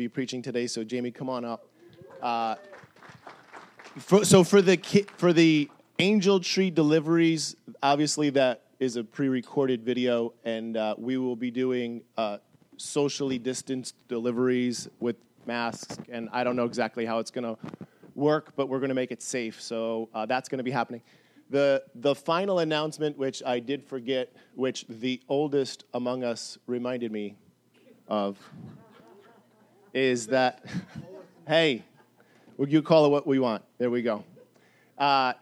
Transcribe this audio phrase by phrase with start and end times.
[0.00, 0.66] be preaching today.
[0.66, 1.66] So, Jamie, come on up.
[2.22, 2.54] Uh,
[3.98, 9.84] for, so, for the ki- for the Angel Tree deliveries, obviously that is a pre-recorded
[9.84, 12.38] video, and uh, we will be doing uh,
[12.78, 15.98] socially distanced deliveries with masks.
[16.08, 17.58] And I don't know exactly how it's going to
[18.14, 19.60] work, but we're going to make it safe.
[19.60, 21.02] So uh, that's going to be happening.
[21.50, 27.36] The, the final announcement, which I did forget, which the oldest among us reminded me
[28.08, 28.38] of,
[29.92, 30.64] is that,
[31.48, 31.84] hey,
[32.58, 33.62] you call it what we want.
[33.78, 34.24] There we go.
[34.98, 35.32] Uh,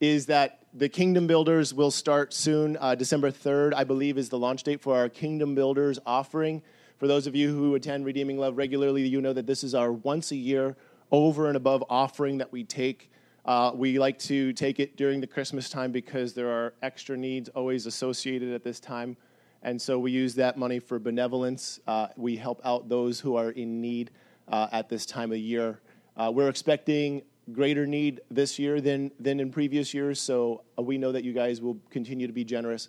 [0.00, 2.76] is that the Kingdom Builders will start soon.
[2.80, 6.62] Uh, December 3rd, I believe, is the launch date for our Kingdom Builders offering.
[6.98, 9.92] For those of you who attend Redeeming Love regularly, you know that this is our
[9.92, 10.76] once a year
[11.10, 13.10] over and above offering that we take
[13.44, 17.50] uh, we like to take it during the Christmas time because there are extra needs
[17.50, 19.16] always associated at this time.
[19.64, 21.80] And so we use that money for benevolence.
[21.86, 24.10] Uh, we help out those who are in need
[24.46, 25.80] uh, at this time of year.
[26.16, 30.98] Uh, we're expecting greater need this year than, than in previous years, so uh, we
[30.98, 32.88] know that you guys will continue to be generous.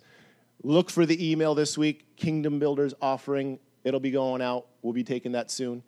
[0.62, 3.58] Look for the email this week Kingdom Builders offering.
[3.84, 4.66] It'll be going out.
[4.82, 5.82] We'll be taking that soon.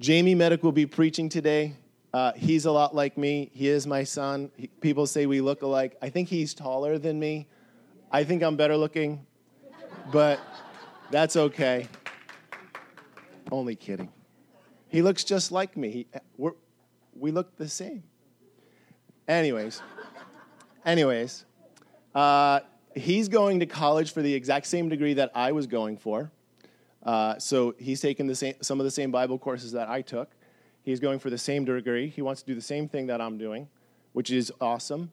[0.00, 1.74] Jamie Medic will be preaching today.
[2.12, 3.50] Uh, he's a lot like me.
[3.52, 4.50] He is my son.
[4.56, 5.96] He, people say we look alike.
[6.00, 7.46] I think he's taller than me.
[8.10, 9.26] I think I'm better looking,
[10.12, 10.40] but
[11.10, 11.88] that's okay.
[13.50, 14.10] Only kidding.
[14.88, 15.90] He looks just like me.
[15.90, 16.06] He,
[17.14, 18.02] we look the same.
[19.26, 19.82] Anyways,
[20.84, 21.44] anyways,
[22.14, 22.60] uh,
[22.94, 26.30] he's going to college for the exact same degree that I was going for.
[27.02, 30.30] Uh, so he's taken the same, some of the same Bible courses that I took.
[30.82, 32.08] He's going for the same degree.
[32.08, 33.68] He wants to do the same thing that I'm doing,
[34.12, 35.12] which is awesome.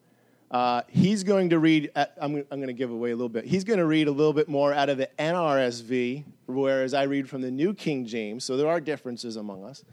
[0.50, 3.44] Uh, he's going to read, uh, I'm, I'm going to give away a little bit.
[3.44, 7.28] He's going to read a little bit more out of the NRSV, whereas I read
[7.28, 8.44] from the New King James.
[8.44, 9.84] So there are differences among us.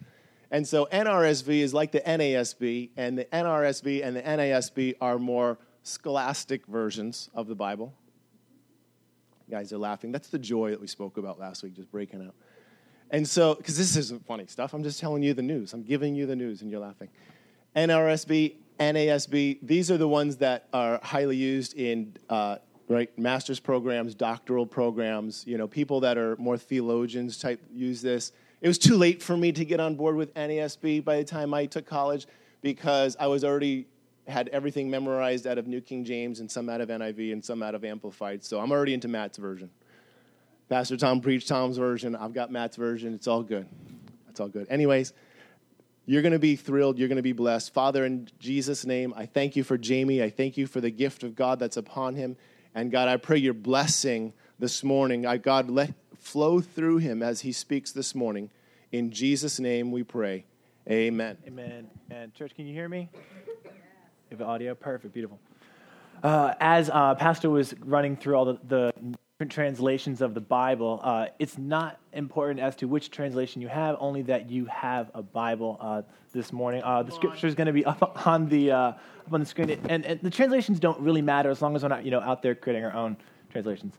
[0.52, 5.58] And so NRSV is like the NASB, and the NRSV and the NASB are more
[5.82, 7.92] scholastic versions of the Bible.
[9.48, 10.12] You guys are laughing.
[10.12, 12.36] That's the joy that we spoke about last week, just breaking out.
[13.10, 15.74] And so, because this isn't funny stuff, I'm just telling you the news.
[15.74, 17.10] I'm giving you the news, and you're laughing.
[17.76, 22.58] NRSB, NASB, these are the ones that are highly used in uh,
[22.88, 25.46] right master's programs, doctoral programs.
[25.48, 28.32] You know, people that are more theologians type use this.
[28.62, 31.54] It was too late for me to get on board with NASB by the time
[31.54, 32.28] I took college
[32.62, 33.88] because I was already
[34.28, 37.62] had everything memorized out of New King James and some out of NIV and some
[37.62, 38.44] out of Amplified.
[38.44, 39.70] So I'm already into Matt's version.
[40.70, 42.16] Pastor Tom preached Tom's version.
[42.16, 43.14] I've got Matt's version.
[43.14, 43.68] It's all good.
[44.30, 44.66] It's all good.
[44.70, 45.14] Anyways,
[46.06, 46.98] you're going to be thrilled.
[46.98, 47.74] You're going to be blessed.
[47.74, 50.22] Father, in Jesus' name, I thank you for Jamie.
[50.22, 52.36] I thank you for the gift of God that's upon him.
[52.76, 55.26] And God, I pray your blessing this morning.
[55.26, 58.50] I, God, let flow through him as he speaks this morning.
[58.92, 60.46] In Jesus' name we pray.
[60.90, 61.38] Amen.
[61.48, 61.90] Amen.
[62.10, 63.10] And church, can you hear me?
[64.30, 64.76] You have audio?
[64.76, 65.14] Perfect.
[65.14, 65.40] Beautiful.
[66.22, 68.94] Uh, as uh, Pastor was running through all the, the
[69.44, 71.02] different translations of the Bible.
[71.04, 75.22] Uh, it's not important as to which translation you have, only that you have a
[75.22, 76.82] Bible uh, this morning.
[76.82, 79.70] Uh, the scripture is going to be up on the uh, up on the screen,
[79.90, 82.42] and, and, the translations don't really matter as long as we're not you know out
[82.42, 83.18] there creating our own
[83.50, 83.96] translations.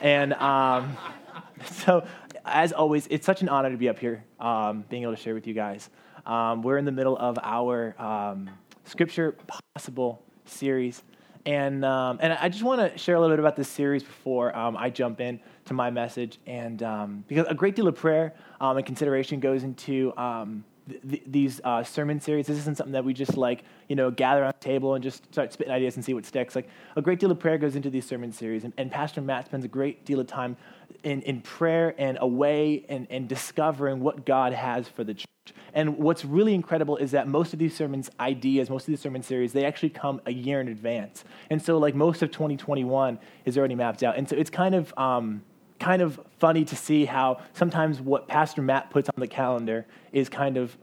[0.00, 0.96] And um,
[1.70, 2.04] so,
[2.44, 5.34] as always, it's such an honor to be up here, um, being able to share
[5.34, 5.88] with you guys.
[6.26, 8.50] Um, we're in the middle of our um,
[8.86, 9.36] Scripture
[9.76, 11.04] Possible series.
[11.46, 14.54] And, um, and I just want to share a little bit about this series before
[14.56, 16.38] um, I jump in to my message.
[16.46, 21.00] And um, because a great deal of prayer um, and consideration goes into um, th-
[21.08, 22.46] th- these uh, sermon series.
[22.46, 25.24] This isn't something that we just like, you know, gather on a table and just
[25.32, 26.54] start spitting ideas and see what sticks.
[26.54, 28.64] Like a great deal of prayer goes into these sermon series.
[28.64, 30.56] And, and Pastor Matt spends a great deal of time
[31.02, 35.26] in, in prayer and away and, and discovering what God has for the church.
[35.74, 39.22] And what's really incredible is that most of these sermons ideas, most of these sermon
[39.22, 41.24] series, they actually come a year in advance.
[41.50, 44.16] And so, like most of 2021 is already mapped out.
[44.16, 45.42] And so it's kind of um,
[45.78, 50.28] kind of funny to see how sometimes what Pastor Matt puts on the calendar is
[50.28, 50.76] kind of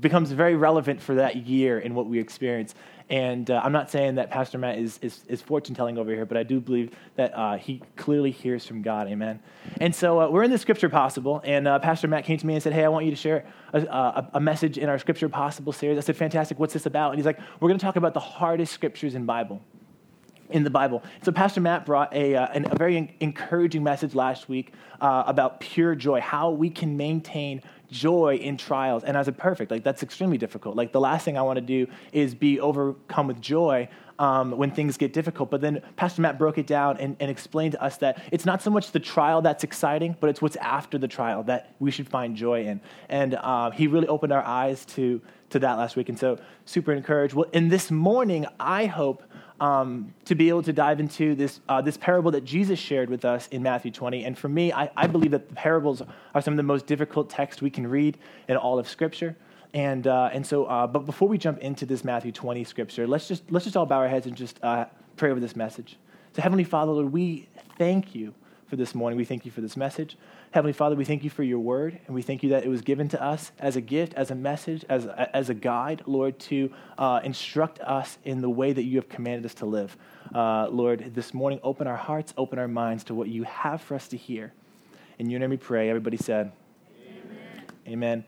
[0.00, 2.74] becomes very relevant for that year in what we experience.
[3.10, 6.24] And uh, I'm not saying that Pastor Matt is, is, is fortune telling over here,
[6.24, 9.08] but I do believe that uh, he clearly hears from God.
[9.08, 9.40] Amen.
[9.78, 12.54] And so uh, we're in the Scripture Possible, and uh, Pastor Matt came to me
[12.54, 15.28] and said, Hey, I want you to share a, a, a, message in our Scripture
[15.28, 15.98] Possible series.
[15.98, 16.58] I said, Fantastic.
[16.58, 17.10] What's this about?
[17.10, 19.60] And he's like, We're going to talk about the hardest scriptures in Bible
[20.50, 21.02] in the Bible.
[21.22, 25.60] So, Pastor Matt brought a, uh, an, a very encouraging message last week uh, about
[25.60, 27.62] pure joy, how we can maintain
[27.94, 29.04] joy in trials.
[29.04, 29.70] And I said, perfect.
[29.70, 30.74] Like, that's extremely difficult.
[30.76, 33.88] Like, the last thing I want to do is be overcome with joy
[34.18, 35.50] um, when things get difficult.
[35.50, 38.62] But then Pastor Matt broke it down and, and explained to us that it's not
[38.62, 42.08] so much the trial that's exciting, but it's what's after the trial that we should
[42.08, 42.80] find joy in.
[43.08, 45.20] And uh, he really opened our eyes to,
[45.54, 46.08] to that last week.
[46.08, 47.34] And so, super encouraged.
[47.34, 49.22] Well, in this morning, I hope
[49.60, 53.24] um, to be able to dive into this, uh, this parable that Jesus shared with
[53.24, 54.24] us in Matthew 20.
[54.24, 56.02] And for me, I, I believe that the parables
[56.34, 58.18] are some of the most difficult texts we can read
[58.48, 59.36] in all of Scripture.
[59.72, 63.26] And, uh, and so, uh, but before we jump into this Matthew 20 scripture, let's
[63.26, 64.84] just, let's just all bow our heads and just uh,
[65.16, 65.98] pray over this message.
[66.34, 68.34] So, Heavenly Father, Lord, we thank you
[68.68, 69.16] for this morning.
[69.16, 70.16] We thank you for this message.
[70.54, 72.80] Heavenly Father, we thank you for your word, and we thank you that it was
[72.80, 76.70] given to us as a gift, as a message, as, as a guide, Lord, to
[76.96, 79.96] uh, instruct us in the way that you have commanded us to live.
[80.32, 83.96] Uh, Lord, this morning, open our hearts, open our minds to what you have for
[83.96, 84.52] us to hear.
[85.18, 85.88] In your name we pray.
[85.88, 86.52] Everybody said,
[87.04, 87.64] Amen.
[87.88, 88.24] Amen.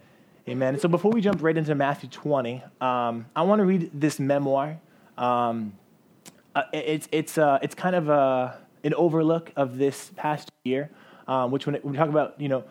[0.48, 0.74] Amen.
[0.74, 4.18] And so before we jump right into Matthew 20, um, I want to read this
[4.18, 4.80] memoir.
[5.16, 5.74] Um,
[6.56, 10.90] uh, it's, it's, uh, it's kind of a, an overlook of this past year,
[11.28, 12.64] um, which when, it, when we talk about, you know,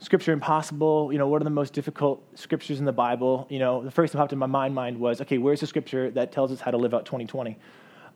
[0.00, 3.46] scripture impossible, you know, what are the most difficult scriptures in the Bible?
[3.50, 5.66] You know, the first thing that popped in my mind, mind was, okay, where's the
[5.66, 7.58] scripture that tells us how to live out 2020?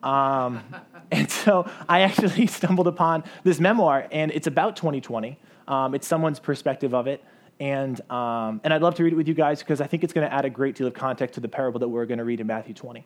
[0.02, 0.62] Um,
[1.11, 5.38] and so I actually stumbled upon this memoir, and it's about 2020.
[5.69, 7.23] Um, it's someone's perspective of it.
[7.61, 10.12] And, um, and I'd love to read it with you guys because I think it's
[10.12, 12.25] going to add a great deal of context to the parable that we're going to
[12.25, 13.05] read in Matthew 20.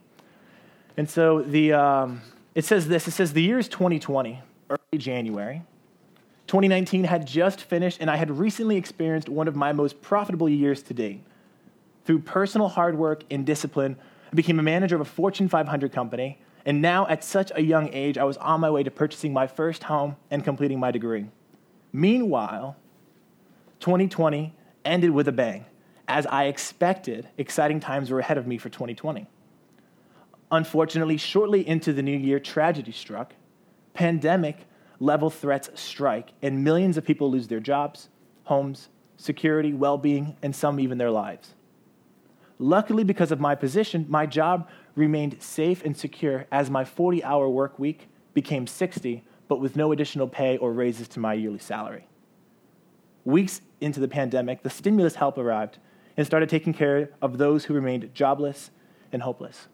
[0.96, 2.22] And so the, um,
[2.54, 4.40] it says this it says, The year is 2020,
[4.70, 5.62] early January.
[6.48, 10.82] 2019 had just finished, and I had recently experienced one of my most profitable years
[10.84, 11.22] to date.
[12.06, 13.96] Through personal hard work and discipline,
[14.32, 17.92] I became a manager of a Fortune 500 company, and now at such a young
[17.92, 21.26] age, I was on my way to purchasing my first home and completing my degree.
[21.92, 22.76] Meanwhile,
[23.80, 24.54] 2020
[24.86, 25.66] ended with a bang.
[26.08, 29.26] As I expected, exciting times were ahead of me for 2020.
[30.50, 33.34] Unfortunately, shortly into the new year, tragedy struck.
[33.92, 34.64] Pandemic
[35.00, 38.08] level threats strike, and millions of people lose their jobs,
[38.44, 41.54] homes, security, well being, and some even their lives.
[42.58, 47.48] Luckily, because of my position, my job remained safe and secure as my 40 hour
[47.48, 52.06] work week became 60, but with no additional pay or raises to my yearly salary.
[53.24, 55.78] Weeks into the pandemic, the stimulus help arrived
[56.16, 58.70] and started taking care of those who remained jobless
[59.12, 59.68] and hopeless.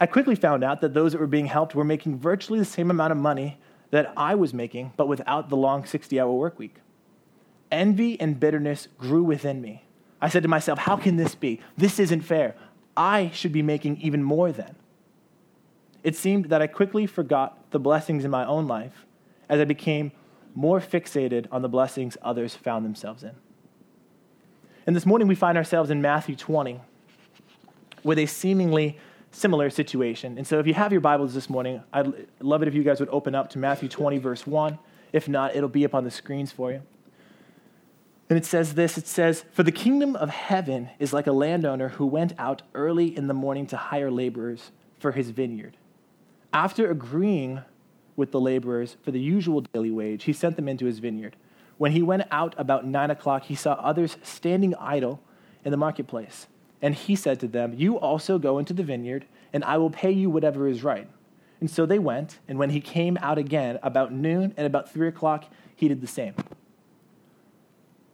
[0.00, 2.90] I quickly found out that those that were being helped were making virtually the same
[2.90, 3.58] amount of money
[3.90, 6.76] that I was making, but without the long 60 hour work week.
[7.70, 9.84] Envy and bitterness grew within me.
[10.20, 11.60] I said to myself, How can this be?
[11.76, 12.54] This isn't fair.
[12.96, 14.74] I should be making even more then.
[16.02, 19.06] It seemed that I quickly forgot the blessings in my own life
[19.48, 20.12] as I became
[20.54, 23.34] more fixated on the blessings others found themselves in.
[24.86, 26.80] And this morning we find ourselves in Matthew 20
[28.02, 28.98] with a seemingly
[29.30, 30.38] similar situation.
[30.38, 33.00] And so if you have your Bibles this morning, I'd love it if you guys
[33.00, 34.78] would open up to Matthew 20, verse 1.
[35.12, 36.82] If not, it'll be up on the screens for you.
[38.28, 41.90] And it says this it says, For the kingdom of heaven is like a landowner
[41.90, 45.76] who went out early in the morning to hire laborers for his vineyard.
[46.52, 47.62] After agreeing
[48.16, 51.36] with the laborers for the usual daily wage, he sent them into his vineyard.
[51.78, 55.22] When he went out about nine o'clock, he saw others standing idle
[55.64, 56.48] in the marketplace.
[56.80, 60.10] And he said to them, You also go into the vineyard, and I will pay
[60.10, 61.08] you whatever is right.
[61.60, 65.08] And so they went, and when he came out again about noon and about three
[65.08, 65.44] o'clock,
[65.74, 66.34] he did the same.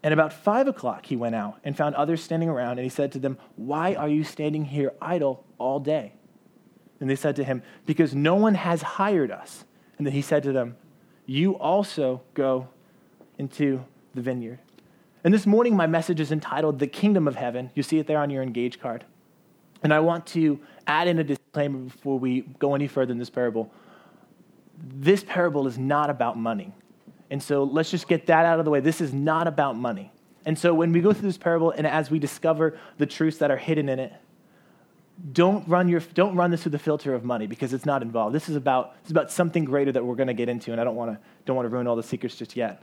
[0.03, 3.13] And about five o'clock he went out and found others standing around, and he said
[3.13, 6.13] to them, Why are you standing here idle all day?
[7.01, 9.65] And they said to him, Because no one has hired us.
[9.99, 10.77] And then he said to them,
[11.27, 12.69] You also go
[13.39, 13.85] into
[14.15, 14.59] the vineyard.
[15.25, 17.71] And this morning, my message is entitled The Kingdom of Heaven.
[17.75, 19.05] You see it there on your engage card.
[19.83, 23.31] And I want to add in a disclaimer before we go any further in this
[23.31, 23.73] parable.
[24.79, 26.75] This parable is not about money.
[27.31, 28.81] And so let's just get that out of the way.
[28.81, 30.13] This is not about money.
[30.45, 33.51] And so when we go through this parable and as we discover the truths that
[33.51, 34.13] are hidden in it,
[35.33, 38.35] don't run, your, don't run this through the filter of money because it's not involved.
[38.35, 40.81] This is about, this is about something greater that we're going to get into, and
[40.81, 42.83] I don't want to don't want to ruin all the secrets just yet.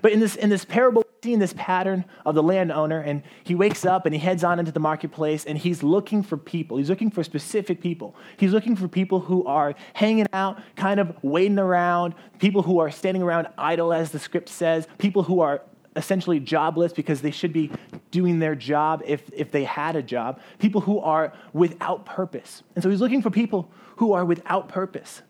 [0.00, 3.86] But in this, in this parable, seeing this pattern of the landowner, and he wakes
[3.86, 6.78] up and he heads on into the marketplace, and he's looking for people.
[6.78, 8.16] He's looking for specific people.
[8.36, 12.90] He's looking for people who are hanging out, kind of waiting around, people who are
[12.90, 15.62] standing around idle, as the script says, people who are
[15.94, 17.70] essentially jobless because they should be
[18.10, 22.64] doing their job if, if they had a job, people who are without purpose.
[22.74, 25.22] And so he's looking for people who are without purpose.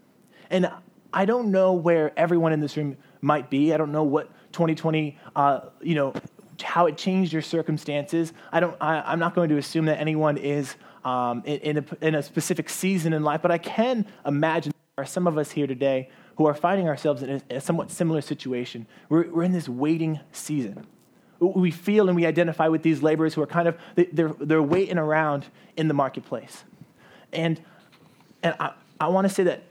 [0.48, 0.70] And
[1.12, 3.74] I don't know where everyone in this room might be.
[3.74, 6.12] I don't know what 2020, uh, you know,
[6.62, 8.32] how it changed your circumstances.
[8.52, 12.06] I don't, I, am not going to assume that anyone is um, in, in, a,
[12.06, 15.50] in a specific season in life, but I can imagine there are some of us
[15.50, 18.86] here today who are finding ourselves in a, a somewhat similar situation.
[19.08, 20.86] We're, we're in this waiting season.
[21.40, 24.98] We feel and we identify with these laborers who are kind of, they're, they're waiting
[24.98, 26.62] around in the marketplace.
[27.32, 27.60] And,
[28.42, 29.64] and I, I want to say that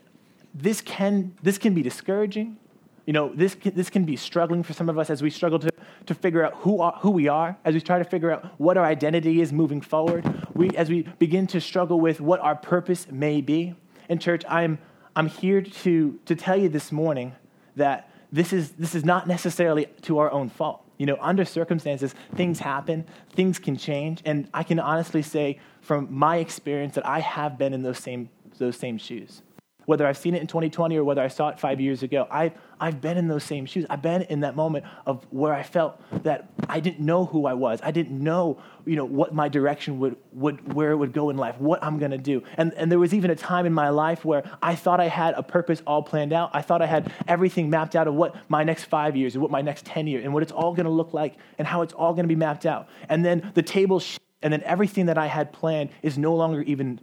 [0.53, 2.57] this can, this can be discouraging.
[3.05, 5.59] You know, this can, this can be struggling for some of us as we struggle
[5.59, 5.71] to,
[6.05, 8.77] to figure out who, are, who we are, as we try to figure out what
[8.77, 13.07] our identity is moving forward, we, as we begin to struggle with what our purpose
[13.11, 13.75] may be.
[14.09, 14.77] In church, I'm,
[15.15, 17.33] I'm here to, to tell you this morning
[17.75, 20.85] that this is, this is not necessarily to our own fault.
[20.97, 26.07] You know, under circumstances, things happen, things can change, and I can honestly say from
[26.11, 28.29] my experience that I have been in those same,
[28.59, 29.41] those same shoes
[29.85, 32.27] whether I've seen it in 2020 or whether I saw it five years ago.
[32.29, 33.85] I've, I've been in those same shoes.
[33.89, 37.53] I've been in that moment of where I felt that I didn't know who I
[37.53, 37.79] was.
[37.83, 41.37] I didn't know, you know, what my direction would, would where it would go in
[41.37, 42.43] life, what I'm going to do.
[42.57, 45.33] And, and there was even a time in my life where I thought I had
[45.35, 46.51] a purpose all planned out.
[46.53, 49.51] I thought I had everything mapped out of what my next five years and what
[49.51, 51.93] my next 10 years and what it's all going to look like and how it's
[51.93, 52.87] all going to be mapped out.
[53.09, 54.01] And then the table,
[54.41, 56.99] and then everything that I had planned is no longer even,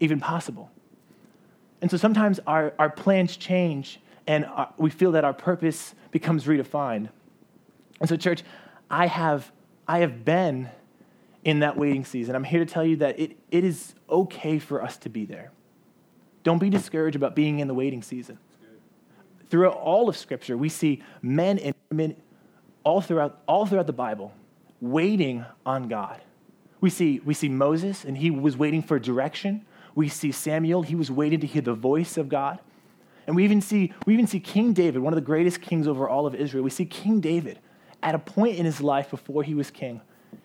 [0.00, 0.70] even possible.
[1.80, 6.44] And so sometimes our, our plans change and our, we feel that our purpose becomes
[6.44, 7.08] redefined.
[8.00, 8.42] And so, church,
[8.90, 9.50] I have,
[9.86, 10.68] I have been
[11.44, 12.34] in that waiting season.
[12.34, 15.50] I'm here to tell you that it, it is okay for us to be there.
[16.42, 18.38] Don't be discouraged about being in the waiting season.
[19.50, 22.16] Throughout all of Scripture, we see men and women
[22.84, 24.32] all throughout, all throughout the Bible
[24.80, 26.20] waiting on God.
[26.80, 29.64] We see, we see Moses, and he was waiting for direction.
[29.98, 32.60] We see Samuel, he was waiting to hear the voice of God.
[33.26, 36.08] And we even see, we even see King David, one of the greatest kings over
[36.08, 36.62] all of Israel.
[36.62, 37.58] We see King David
[38.00, 40.00] at a point in his life before he was king.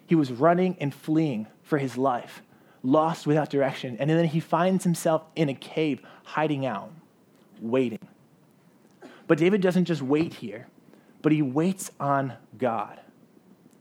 [0.07, 2.41] He was running and fleeing for his life,
[2.81, 3.95] lost without direction.
[3.99, 6.91] And then he finds himself in a cave, hiding out,
[7.61, 7.99] waiting.
[9.27, 10.65] But David doesn't just wait here,
[11.21, 12.99] but he waits on God.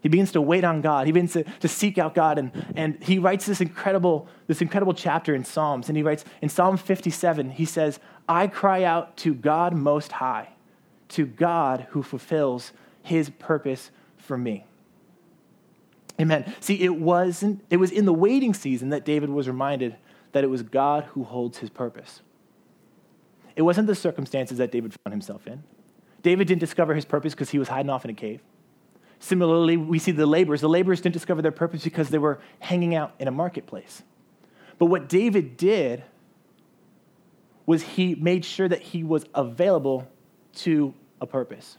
[0.03, 1.07] He begins to wait on God.
[1.07, 2.37] He begins to, to seek out God.
[2.37, 5.89] And, and he writes this incredible, this incredible chapter in Psalms.
[5.89, 10.49] And he writes in Psalm 57, he says, I cry out to God Most High,
[11.11, 14.65] to God who fulfills his purpose for me.
[16.21, 16.53] Amen.
[16.59, 19.97] See, it wasn't, it was in the waiting season that David was reminded
[20.33, 22.23] that it was God who holds his purpose.
[23.55, 25.63] It wasn't the circumstances that David found himself in.
[26.23, 28.41] David didn't discover his purpose because he was hiding off in a cave.
[29.23, 30.63] Similarly, we see the laborers.
[30.63, 34.03] The laborers didn't discover their purpose because they were hanging out in a marketplace.
[34.81, 36.03] But what David did
[37.65, 40.09] was he made sure that he was available
[40.55, 41.79] to a purpose.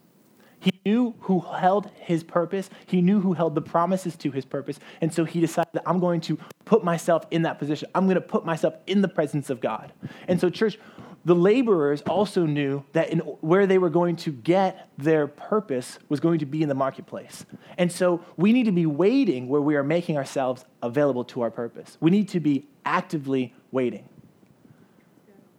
[0.61, 2.69] He knew who held his purpose.
[2.85, 4.79] He knew who held the promises to his purpose.
[5.01, 7.89] And so he decided that I'm going to put myself in that position.
[7.93, 9.91] I'm going to put myself in the presence of God.
[10.29, 10.79] And so, church,
[11.25, 16.19] the laborers also knew that in, where they were going to get their purpose was
[16.19, 17.45] going to be in the marketplace.
[17.77, 21.51] And so we need to be waiting where we are making ourselves available to our
[21.51, 21.97] purpose.
[22.01, 24.07] We need to be actively waiting.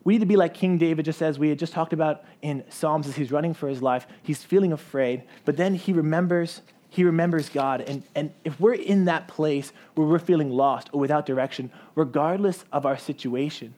[0.04, 2.62] We need to be like King David, just as we had just talked about in
[2.68, 4.06] Psalms as he's running for his life.
[4.23, 6.61] He's feeling afraid, but then he remembers
[6.94, 7.80] he remembers God.
[7.80, 12.64] And, and if we're in that place where we're feeling lost or without direction, regardless
[12.71, 13.75] of our situation,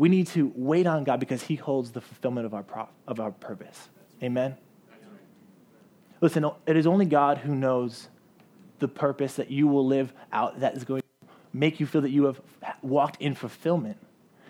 [0.00, 3.30] we need to wait on God because He holds the fulfillment of our, of our
[3.30, 3.90] purpose.
[4.22, 4.56] Amen?
[6.22, 8.08] Listen, it is only God who knows
[8.78, 12.12] the purpose that you will live out that is going to make you feel that
[12.12, 12.40] you have
[12.80, 13.98] walked in fulfillment.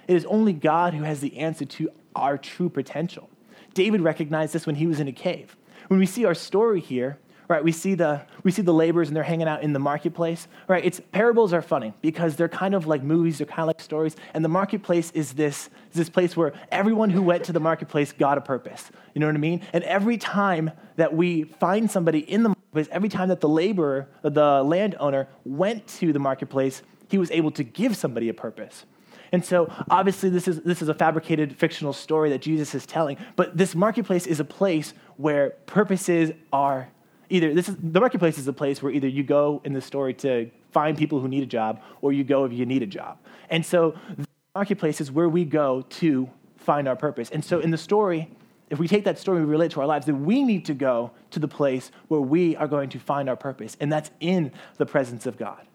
[0.06, 3.28] It is only God who has the answer to our true potential.
[3.74, 5.56] David recognized this when he was in a cave.
[5.88, 7.18] When we see our story here,
[7.50, 7.64] right?
[7.64, 10.84] We see the we see the laborers and they're hanging out in the marketplace, right?
[10.84, 14.14] It's parables are funny because they're kind of like movies, they're kind of like stories,
[14.34, 18.12] and the marketplace is this is this place where everyone who went to the marketplace
[18.12, 18.92] got a purpose.
[19.14, 19.62] You know what I mean?
[19.72, 24.08] And every time that we find somebody in the marketplace, every time that the laborer,
[24.22, 28.86] the landowner went to the marketplace, he was able to give somebody a purpose.
[29.32, 33.16] And so, obviously, this is, this is a fabricated fictional story that Jesus is telling,
[33.36, 36.88] but this marketplace is a place where purposes are
[37.30, 40.12] either this is the marketplace is a place where either you go in the story
[40.14, 43.18] to find people who need a job or you go if you need a job.
[43.48, 47.30] And so the marketplace is where we go to find our purpose.
[47.30, 48.28] And so in the story,
[48.68, 50.74] if we take that story and we relate to our lives, then we need to
[50.74, 54.52] go to the place where we are going to find our purpose, and that's in
[54.76, 55.66] the presence of God.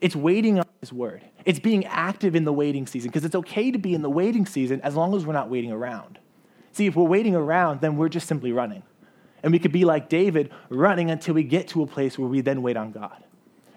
[0.00, 1.22] It's waiting on His word.
[1.44, 4.46] It's being active in the waiting season because it's okay to be in the waiting
[4.46, 6.18] season as long as we're not waiting around.
[6.72, 8.82] See, if we're waiting around, then we're just simply running
[9.46, 12.40] And we could be like David, running until we get to a place where we
[12.40, 13.22] then wait on God.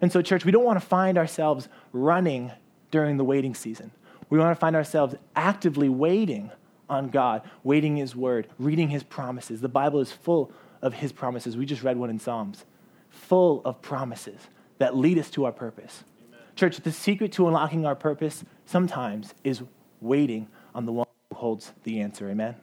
[0.01, 2.51] And so, church, we don't want to find ourselves running
[2.89, 3.91] during the waiting season.
[4.31, 6.49] We want to find ourselves actively waiting
[6.89, 9.61] on God, waiting His word, reading His promises.
[9.61, 11.55] The Bible is full of His promises.
[11.55, 12.65] We just read one in Psalms,
[13.11, 14.47] full of promises
[14.79, 16.03] that lead us to our purpose.
[16.29, 16.39] Amen.
[16.55, 19.61] Church, the secret to unlocking our purpose sometimes is
[20.01, 22.27] waiting on the one who holds the answer.
[22.27, 22.55] Amen?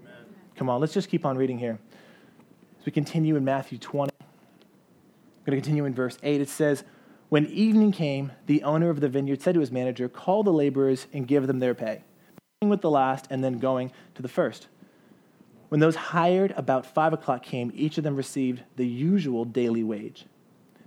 [0.00, 0.16] Amen.
[0.56, 1.78] Come on, let's just keep on reading here.
[2.88, 4.26] We continue in Matthew 20, I'm
[5.44, 6.40] going to continue in verse 8.
[6.40, 6.84] It says,
[7.28, 11.06] When evening came, the owner of the vineyard said to his manager, Call the laborers
[11.12, 12.02] and give them their pay,
[12.58, 14.68] beginning with the last and then going to the first.
[15.68, 20.24] When those hired about five o'clock came, each of them received the usual daily wage.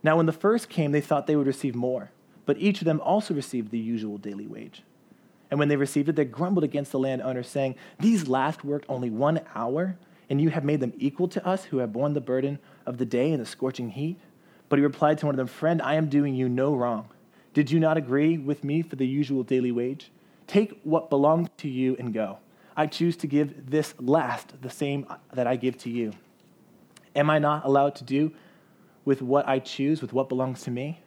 [0.01, 2.09] Now, when the first came, they thought they would receive more,
[2.47, 4.81] but each of them also received the usual daily wage.
[5.51, 9.11] And when they received it, they grumbled against the landowner, saying, These last worked only
[9.11, 9.99] one hour,
[10.31, 13.05] and you have made them equal to us who have borne the burden of the
[13.05, 14.17] day and the scorching heat.
[14.69, 17.09] But he replied to one of them, Friend, I am doing you no wrong.
[17.53, 20.09] Did you not agree with me for the usual daily wage?
[20.47, 22.37] Take what belongs to you and go.
[22.77, 26.13] I choose to give this last the same that I give to you.
[27.13, 28.31] Am I not allowed to do
[29.03, 31.01] with what I choose, with what belongs to me?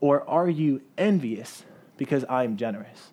[0.00, 1.62] Or are you envious
[1.96, 3.12] because I am generous?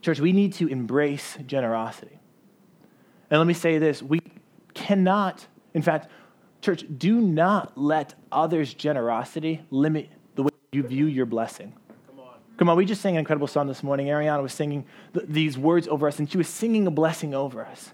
[0.00, 2.18] Church, we need to embrace generosity.
[3.34, 4.20] And let me say this we
[4.74, 6.08] cannot, in fact,
[6.60, 11.72] church, do not let others' generosity limit the way you view your blessing.
[12.06, 12.34] Come on.
[12.58, 14.06] Come on, we just sang an incredible song this morning.
[14.06, 17.66] Ariana was singing th- these words over us, and she was singing a blessing over
[17.66, 17.92] us.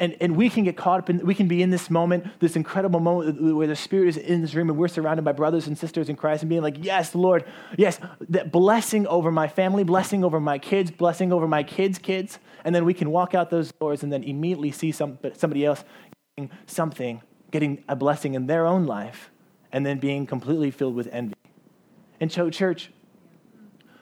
[0.00, 2.54] And, and we can get caught up in, we can be in this moment, this
[2.54, 5.76] incredible moment where the Spirit is in this room and we're surrounded by brothers and
[5.76, 7.44] sisters in Christ and being like, yes, Lord,
[7.76, 12.38] yes, that blessing over my family, blessing over my kids, blessing over my kids' kids.
[12.64, 15.82] And then we can walk out those doors and then immediately see some, somebody else
[16.36, 19.30] getting something, getting a blessing in their own life,
[19.72, 21.34] and then being completely filled with envy.
[22.20, 22.92] And so, church,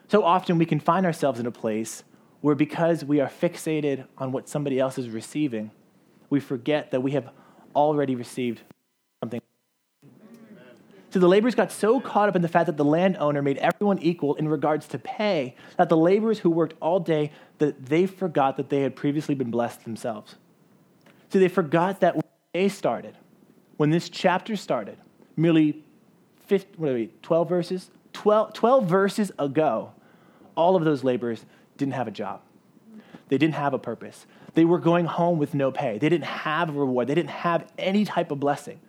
[0.08, 2.04] so often we can find ourselves in a place
[2.40, 5.70] where because we are fixated on what somebody else is receiving,
[6.30, 7.30] we forget that we have
[7.74, 8.60] already received
[9.22, 9.40] something.
[11.10, 13.98] So the laborers got so caught up in the fact that the landowner made everyone
[14.00, 18.56] equal in regards to pay that the laborers who worked all day that they forgot
[18.56, 20.34] that they had previously been blessed themselves.
[21.30, 23.16] So they forgot that when they started,
[23.76, 24.98] when this chapter started,
[25.36, 25.82] merely
[26.46, 29.92] 15, what we, 12 verses, 12, 12 verses ago,
[30.54, 31.44] all of those laborers
[31.76, 32.40] didn't have a job.
[33.28, 34.26] They didn't have a purpose.
[34.56, 35.98] They were going home with no pay.
[35.98, 37.08] They didn't have a reward.
[37.08, 38.80] They didn't have any type of blessing.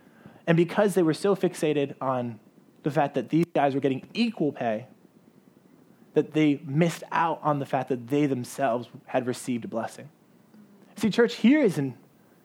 [0.48, 2.40] And because they were so fixated on
[2.84, 4.88] the fact that these guys were getting equal pay,
[6.14, 10.08] that they missed out on the fact that they themselves had received a blessing.
[10.96, 11.96] See, church, here is an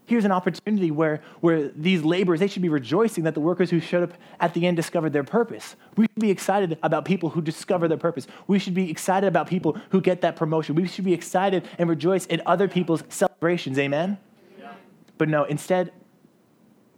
[0.06, 3.80] here's an opportunity where, where these laborers, they should be rejoicing that the workers who
[3.80, 5.76] showed up at the end discovered their purpose.
[5.96, 8.26] We should be excited about people who discover their purpose.
[8.46, 10.74] We should be excited about people who get that promotion.
[10.74, 13.78] We should be excited and rejoice in other people's celebrations.
[13.78, 14.18] Amen?
[14.58, 14.72] Yeah.
[15.18, 15.92] But no, instead,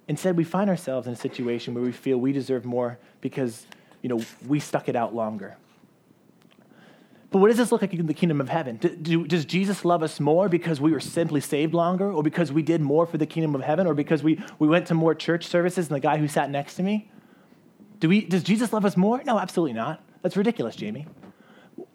[0.08, 3.66] instead we find ourselves in a situation where we feel we deserve more because,
[4.02, 5.56] you know, we stuck it out longer.
[7.34, 8.76] But what does this look like in the kingdom of heaven?
[8.76, 12.52] Do, do, does Jesus love us more because we were simply saved longer, or because
[12.52, 15.16] we did more for the kingdom of heaven, or because we, we went to more
[15.16, 17.10] church services than the guy who sat next to me?
[17.98, 19.20] Do we, does Jesus love us more?
[19.24, 20.00] No, absolutely not.
[20.22, 21.08] That's ridiculous, Jamie.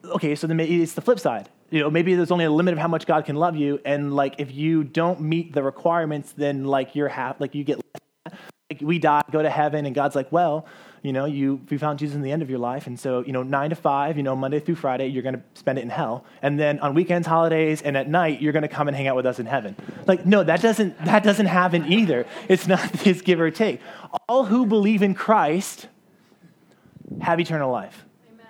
[0.03, 1.47] Okay, so then it's the flip side.
[1.69, 4.13] You know, maybe there's only a limit of how much God can love you, and
[4.13, 8.03] like if you don't meet the requirements, then like you're half, like you get like
[8.81, 10.65] we die, go to heaven, and God's like, well,
[11.01, 13.31] you know, you, you found Jesus in the end of your life, and so, you
[13.31, 15.89] know, nine to five, you know, Monday through Friday, you're going to spend it in
[15.89, 16.25] hell.
[16.41, 19.15] And then on weekends, holidays, and at night, you're going to come and hang out
[19.15, 19.75] with us in heaven.
[20.05, 22.25] Like, no, that doesn't, that doesn't happen either.
[22.47, 23.81] It's not this give or take.
[24.27, 25.87] All who believe in Christ
[27.21, 28.05] have eternal life.
[28.31, 28.45] Amen.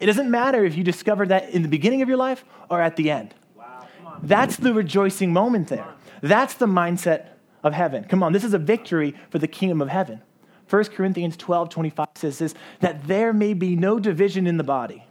[0.00, 2.96] It doesn't matter if you discover that in the beginning of your life or at
[2.96, 3.34] the end.
[3.54, 3.86] Wow.
[4.22, 5.86] That's the rejoicing moment there.
[6.22, 7.31] That's the mindset
[7.62, 8.04] of heaven.
[8.04, 10.22] Come on, this is a victory for the kingdom of heaven.
[10.68, 15.04] 1 Corinthians 12 25 says this that there may be no division in the body,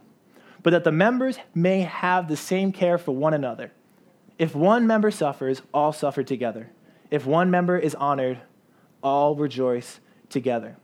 [0.62, 3.72] but that the members may have the same care for one another.
[4.38, 6.70] If one member suffers, all suffer together.
[7.10, 8.40] If one member is honored,
[9.02, 10.76] all rejoice together.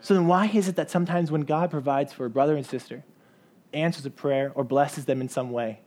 [0.00, 3.04] So then, why is it that sometimes when God provides for a brother and sister,
[3.72, 5.80] answers a prayer, or blesses them in some way,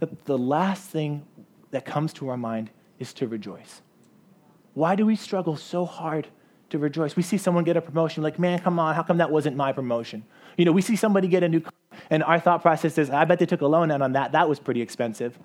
[0.00, 1.24] that the last thing
[1.70, 3.82] that comes to our mind is to rejoice?
[4.76, 6.28] Why do we struggle so hard
[6.70, 7.16] to rejoice.
[7.16, 9.72] We see someone get a promotion, like, man, come on, how come that wasn't my
[9.72, 10.24] promotion?
[10.56, 11.72] You know, we see somebody get a new car,
[12.10, 14.32] and our thought process is, I bet they took a loan out on that.
[14.32, 15.38] That was pretty expensive.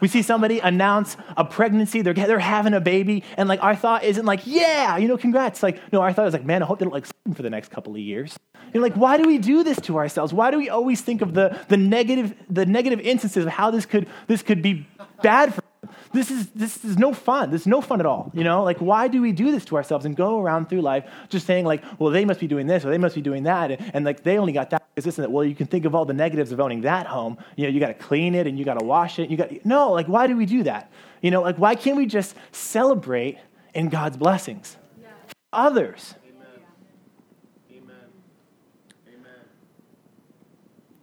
[0.00, 4.04] We see somebody announce a pregnancy, they're, they're having a baby, and like our thought
[4.04, 5.62] isn't like, yeah, you know, congrats.
[5.62, 7.70] Like, no, our thought is like, man, I hope they don't like for the next
[7.70, 8.36] couple of years.
[8.72, 10.32] You know, like, why do we do this to ourselves?
[10.32, 13.86] Why do we always think of the, the negative the negative instances of how this
[13.86, 14.86] could this could be
[15.22, 15.62] bad for
[16.14, 17.50] this is this is no fun.
[17.50, 18.30] This is no fun at all.
[18.32, 21.04] You know, like why do we do this to ourselves and go around through life
[21.28, 23.72] just saying like, well, they must be doing this or they must be doing that,
[23.72, 25.30] and, and like they only got that because this and that.
[25.30, 27.36] Well, you can think of all the negatives of owning that home.
[27.56, 29.28] You know, you got to clean it and you got to wash it.
[29.28, 30.90] You got no, like why do we do that?
[31.20, 33.38] You know, like why can't we just celebrate
[33.74, 35.08] in God's blessings yeah.
[35.52, 36.14] others?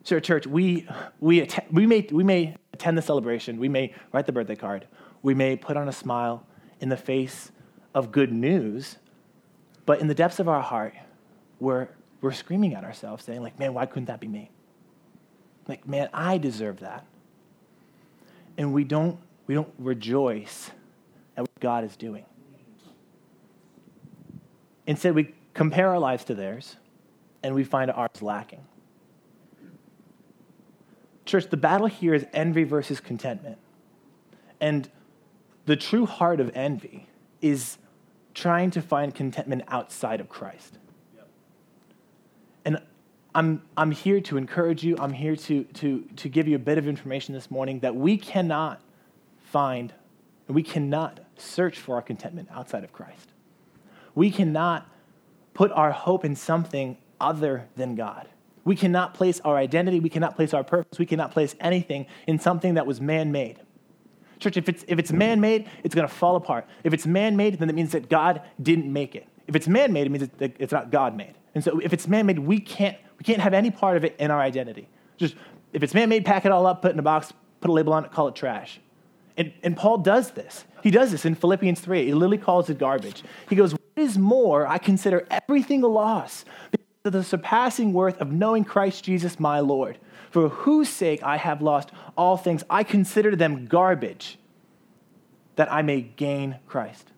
[0.03, 0.85] So, church, we,
[1.21, 4.85] we, we, may, we may attend the celebration, we may write the birthday card,
[5.21, 6.45] we may put on a smile
[6.79, 7.51] in the face
[7.93, 8.97] of good news,
[9.85, 10.93] but in the depths of our heart,
[11.59, 11.87] we're,
[12.21, 14.49] we're screaming at ourselves, saying, like, man, why couldn't that be me?
[15.67, 17.05] Like, man, I deserve that.
[18.57, 20.71] And we don't, we don't rejoice
[21.37, 22.25] at what God is doing.
[24.87, 26.75] Instead, we compare our lives to theirs,
[27.43, 28.65] and we find ours lacking.
[31.25, 33.57] Church, the battle here is envy versus contentment.
[34.59, 34.89] And
[35.71, 37.07] the true heart of envy
[37.39, 37.77] is
[38.33, 40.77] trying to find contentment outside of Christ.
[41.15, 41.27] Yep.
[42.65, 42.81] And
[43.33, 46.77] I'm, I'm here to encourage you, I'm here to, to, to give you a bit
[46.77, 48.81] of information this morning that we cannot
[49.45, 49.93] find,
[50.49, 53.29] and we cannot search for our contentment outside of Christ.
[54.13, 54.89] We cannot
[55.53, 58.27] put our hope in something other than God.
[58.65, 62.39] We cannot place our identity, we cannot place our purpose, we cannot place anything in
[62.39, 63.61] something that was man made.
[64.41, 66.67] Church, if it's, if it's man made, it's going to fall apart.
[66.83, 69.27] If it's man made, then it means that God didn't make it.
[69.47, 71.35] If it's man made, it means that it's not God made.
[71.53, 74.15] And so if it's man made, we can't, we can't have any part of it
[74.19, 74.87] in our identity.
[75.17, 75.35] Just
[75.73, 77.73] if it's man made, pack it all up, put it in a box, put a
[77.73, 78.79] label on it, call it trash.
[79.37, 80.65] And, and Paul does this.
[80.83, 82.05] He does this in Philippians 3.
[82.05, 83.23] He literally calls it garbage.
[83.49, 88.19] He goes, What is more, I consider everything a loss because of the surpassing worth
[88.19, 89.97] of knowing Christ Jesus my Lord
[90.31, 92.63] for whose sake I have lost all things.
[92.69, 94.39] I consider them garbage
[95.57, 97.11] that I may gain Christ.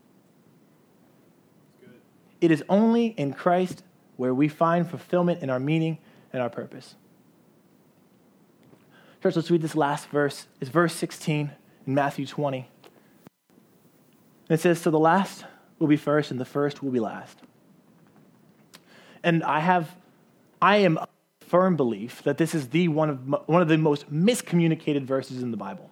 [2.41, 3.83] It is only in Christ
[4.17, 5.99] where we find fulfillment in our meaning
[6.33, 6.95] and our purpose.
[9.21, 10.47] Church, let's read this last verse.
[10.59, 11.51] It's verse 16
[11.87, 12.67] in Matthew 20.
[14.49, 15.45] It says, So the last
[15.79, 17.39] will be first, and the first will be last.
[19.23, 19.95] And I have,
[20.61, 20.99] I am
[21.53, 25.51] firm belief that this is the one of, one of the most miscommunicated verses in
[25.51, 25.87] the Bible.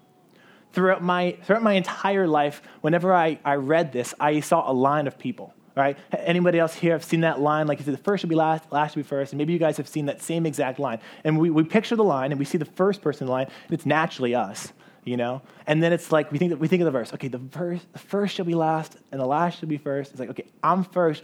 [0.74, 5.06] Throughout my, throughout my entire life, whenever I, I read this, I saw a line
[5.06, 5.98] of people right?
[6.12, 7.66] Anybody else here have seen that line?
[7.66, 9.32] Like you said, the first should be last, last should be first.
[9.32, 11.00] And maybe you guys have seen that same exact line.
[11.24, 13.46] And we, we picture the line and we see the first person in the line,
[13.46, 14.74] and it's naturally us,
[15.06, 15.42] you know?
[15.68, 17.14] And then it's like we think, we think of the verse.
[17.14, 20.12] Okay, the, first, the first shall be last, and the last should be first.
[20.12, 21.24] It's like, okay, I'm first.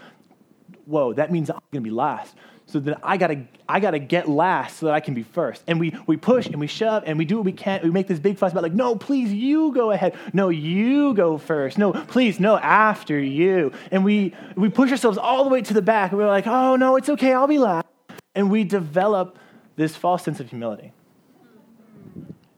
[0.85, 2.33] Whoa, that means I'm to be last
[2.67, 5.63] so then I gotta, I gotta get last so that I can be first.
[5.67, 7.79] And we, we push and we shove and we do what we can.
[7.81, 10.15] We make this big fuss about like, no, please, you go ahead.
[10.33, 11.77] No, you go first.
[11.77, 13.71] No, please, no, after you.
[13.89, 16.11] And we, we push ourselves all the way to the back.
[16.11, 17.87] And we're like, oh, no, it's okay, I'll be last.
[18.35, 19.39] And we develop
[19.77, 20.91] this false sense of humility.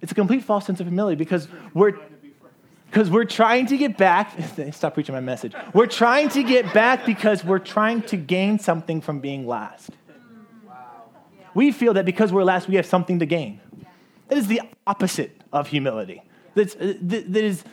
[0.02, 1.94] It's a complete false sense of humility because we're
[2.90, 4.36] because we're trying to get back.
[4.72, 5.54] Stop preaching my message.
[5.74, 9.92] We're trying to get back because we're trying to gain something from being last.
[11.54, 13.60] We feel that because we're last, we have something to gain.
[14.28, 16.24] That is the opposite of humility.
[16.56, 17.64] That's, uh, that is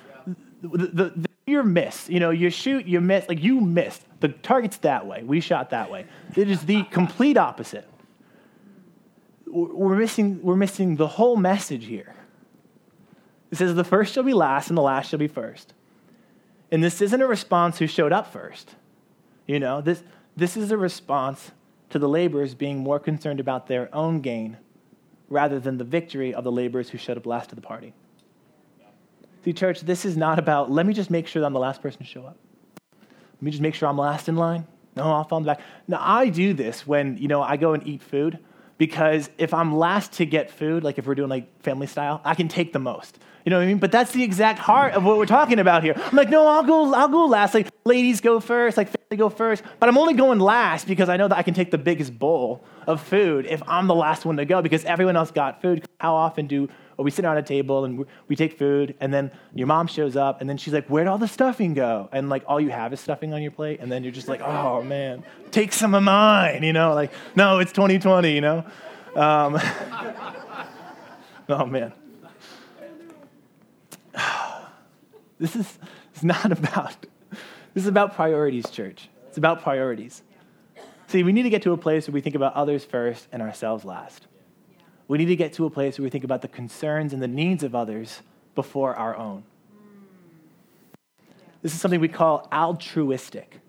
[0.62, 2.09] the, the, the, you're missed.
[2.09, 3.29] You know, you shoot, you miss.
[3.29, 4.03] Like you missed.
[4.21, 5.23] The target's that way.
[5.23, 6.07] We shot that way.
[6.35, 7.89] It is the complete opposite.
[9.47, 12.15] We're missing, we're missing the whole message here.
[13.51, 15.73] It says, The first shall be last, and the last shall be first.
[16.73, 18.75] And this isn't a response who showed up first.
[19.47, 20.03] You know, this,
[20.37, 21.53] this is a response
[21.90, 24.57] to the laborers being more concerned about their own gain
[25.29, 27.92] rather than the victory of the laborers who showed up last to the party.
[29.44, 31.81] See, church, this is not about, let me just make sure that I'm the last
[31.81, 32.37] person to show up.
[33.03, 34.66] Let me just make sure I'm last in line.
[34.96, 35.61] No, I'll fall in the back.
[35.87, 38.38] Now, I do this when, you know, I go and eat food
[38.79, 42.35] because if I'm last to get food, like if we're doing like family style, I
[42.35, 43.18] can take the most.
[43.44, 43.79] You know what I mean?
[43.79, 45.94] But that's the exact heart of what we're talking about here.
[45.96, 47.55] I'm like, no, I'll go, I'll go last.
[47.55, 49.62] Like ladies go first, like family go first.
[49.79, 52.64] But I'm only going last because I know that I can take the biggest bowl
[52.87, 55.87] of food if I'm the last one to go because everyone else got food.
[55.99, 59.31] How often do well, we sit around a table and we take food, and then
[59.55, 62.42] your mom shows up, and then she's like, "Where'd all the stuffing go?" And like
[62.47, 65.23] all you have is stuffing on your plate, and then you're just like, "Oh man,
[65.51, 66.95] take some of mine," you know?
[66.95, 68.64] Like, no, it's 2020, you know.
[69.14, 69.61] Um,
[71.51, 71.92] oh man.
[75.38, 75.79] This is
[76.14, 76.97] it's not about,
[77.77, 79.11] this is about priorities, church.
[79.29, 80.23] It's about priorities.
[81.09, 83.43] See, we need to get to a place where we think about others first and
[83.43, 84.29] ourselves last.
[85.09, 87.29] We need to get to a place where we think about the concerns and the
[87.29, 88.23] needs of others
[88.55, 89.45] before our own.
[91.61, 93.61] This is something we call altruistic.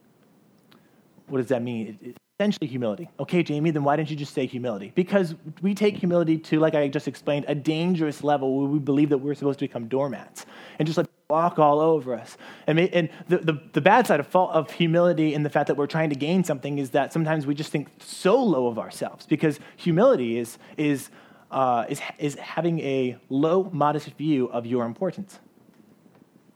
[1.27, 2.15] What does that mean?
[2.39, 3.09] Essentially humility.
[3.19, 4.93] Okay, Jamie, then why didn't you just say humility?
[4.95, 9.09] Because we take humility to, like I just explained, a dangerous level where we believe
[9.09, 10.45] that we're supposed to become doormats
[10.79, 12.37] and just like walk all over us.
[12.67, 15.75] And, and the, the, the bad side of, fault, of humility and the fact that
[15.75, 19.25] we're trying to gain something is that sometimes we just think so low of ourselves
[19.25, 21.09] because humility is, is,
[21.51, 25.39] uh, is, is having a low, modest view of your importance.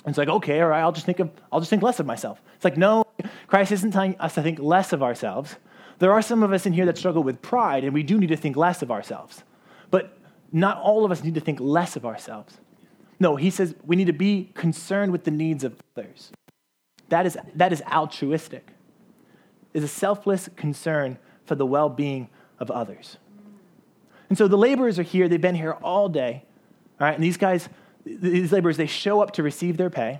[0.05, 2.05] And it's like, okay, all right, I'll just think of, I'll just think less of
[2.05, 2.41] myself.
[2.55, 3.03] It's like, no,
[3.47, 5.57] Christ isn't telling us to think less of ourselves.
[5.99, 8.29] There are some of us in here that struggle with pride, and we do need
[8.29, 9.43] to think less of ourselves.
[9.89, 10.17] But
[10.53, 12.57] not all of us need to think less of ourselves.
[13.21, 16.31] No, he says we need to be concerned with the needs of others.
[17.09, 18.67] That is, that is altruistic.
[19.73, 22.29] Is a selfless concern for the well being
[22.59, 23.17] of others.
[24.29, 26.45] And so the laborers are here, they've been here all day.
[26.99, 27.69] All right, and these guys,
[28.05, 30.19] these laborers, they show up to receive their pay,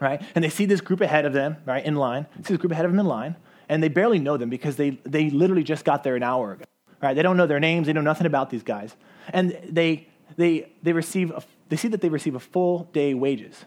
[0.00, 0.22] right?
[0.34, 2.26] And they see this group ahead of them, right, in line.
[2.44, 3.36] See this group ahead of them in line
[3.70, 6.64] and they barely know them because they, they literally just got there an hour ago.
[7.00, 7.14] Right?
[7.14, 8.96] They don't know their names, they know nothing about these guys.
[9.28, 13.64] And they, they, they, receive a, they see that they receive a full day wages.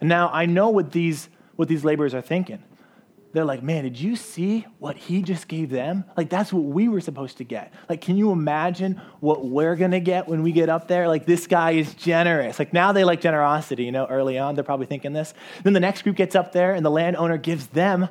[0.00, 2.62] Now I know what these, what these laborers are thinking.
[3.32, 6.04] They're like, man, did you see what he just gave them?
[6.18, 7.72] Like, that's what we were supposed to get.
[7.88, 11.08] Like, can you imagine what we're to get when we get up there?
[11.08, 12.58] Like, this guy is generous.
[12.58, 15.32] Like, now they like generosity, you know, early on, they're probably thinking this.
[15.62, 18.10] Then the next group gets up there, and the landowner gives them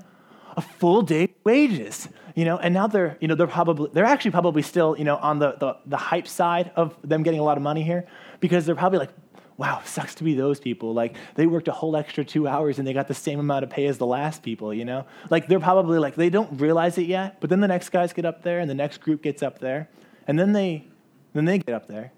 [0.58, 4.32] a full day wages you know and now they're you know they're probably they're actually
[4.32, 7.58] probably still you know on the, the, the hype side of them getting a lot
[7.58, 8.06] of money here
[8.42, 9.12] because they're probably like
[9.58, 10.94] wow sucks to be those people.
[10.94, 13.70] Like they worked a whole extra two hours and they got the same amount of
[13.70, 15.06] pay as the last people you know?
[15.30, 18.26] Like they're probably like they don't realize it yet but then the next guys get
[18.26, 19.90] up there and the next group gets up there
[20.28, 20.88] and then they
[21.34, 22.12] then they get up there.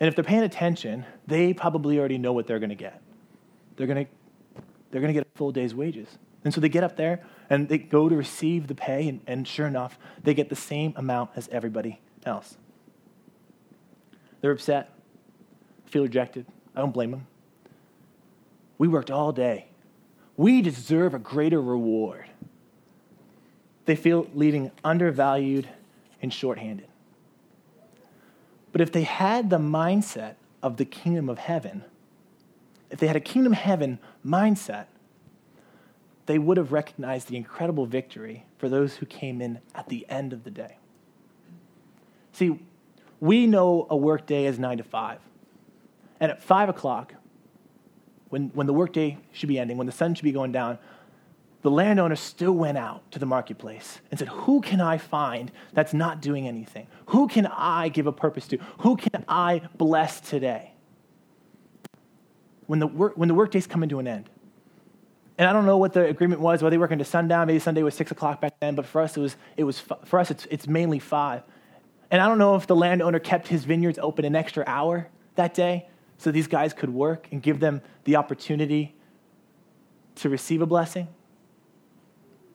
[0.00, 3.02] And if they're paying attention they probably already know what they're going to get.
[3.76, 4.10] They're going to
[4.90, 6.08] they're going to get a full day's wages.
[6.44, 9.46] And so they get up there and they go to receive the pay, and, and
[9.46, 12.56] sure enough, they get the same amount as everybody else.
[14.40, 14.93] They're upset,
[15.86, 16.46] feel rejected.
[16.74, 17.26] I don't blame them.
[18.78, 19.68] We worked all day.
[20.36, 22.26] We deserve a greater reward.
[23.84, 25.68] They feel leaving undervalued
[26.20, 26.88] and shorthanded.
[28.72, 31.84] But if they had the mindset of the kingdom of heaven,
[32.90, 34.86] if they had a kingdom heaven mindset,
[36.26, 40.32] they would have recognized the incredible victory for those who came in at the end
[40.32, 40.78] of the day.
[42.32, 42.58] See,
[43.20, 45.20] we know a workday is nine to five.
[46.20, 47.14] And at five o'clock,
[48.28, 50.78] when, when the workday should be ending, when the sun should be going down,
[51.62, 55.94] the landowner still went out to the marketplace and said, Who can I find that's
[55.94, 56.86] not doing anything?
[57.06, 58.58] Who can I give a purpose to?
[58.80, 60.72] Who can I bless today?
[62.66, 64.28] When the, work, when the workday's coming to an end,
[65.38, 67.82] and I don't know what the agreement was, whether they work into sundown, maybe Sunday
[67.82, 70.46] was six o'clock back then, but for us, it was, it was for us, it's,
[70.50, 71.42] it's mainly five.
[72.10, 75.54] And I don't know if the landowner kept his vineyards open an extra hour that
[75.54, 78.94] day so these guys could work and give them the opportunity
[80.16, 81.08] to receive a blessing.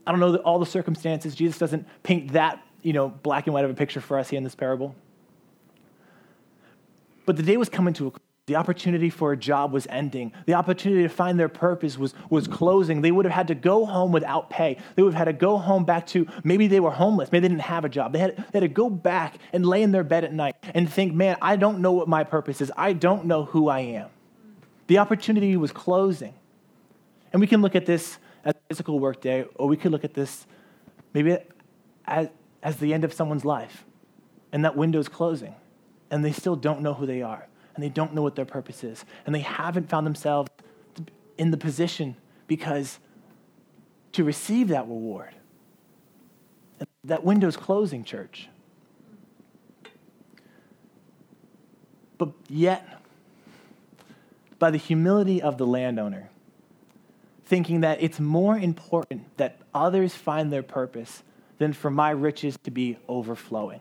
[0.08, 1.36] I don't know all the circumstances.
[1.36, 4.38] Jesus doesn't paint that, you know, black and white of a picture for us here
[4.38, 4.96] in this parable.
[7.26, 8.12] But the day was coming to a
[8.50, 10.34] the opportunity for a job was ending.
[10.48, 13.02] The opportunity to find their purpose was, was closing.
[13.02, 14.78] They would have had to go home without pay.
[14.96, 17.32] They would have had to go home back to maybe they were homeless.
[17.32, 18.12] Maybe they didn't have a job.
[18.12, 20.92] They had, they had to go back and lay in their bed at night and
[20.92, 22.72] think, man, I don't know what my purpose is.
[22.76, 24.10] I don't know who I am.
[24.88, 26.34] The opportunity was closing.
[27.32, 30.16] And we can look at this as a physical workday, or we could look at
[30.16, 30.48] this
[31.14, 31.38] maybe
[32.06, 32.30] as,
[32.64, 33.86] as the end of someone's life.
[34.52, 35.54] And that window's closing.
[36.10, 37.46] And they still don't know who they are
[37.80, 39.06] and they don't know what their purpose is.
[39.26, 40.52] And they haven't found themselves
[41.38, 43.00] in the position because
[44.12, 45.34] to receive that reward,
[47.06, 48.50] that window's closing, church.
[52.18, 53.02] But yet,
[54.58, 56.32] by the humility of the landowner,
[57.46, 61.24] thinking that it's more important that others find their purpose
[61.60, 63.80] than for my riches to be overflowing.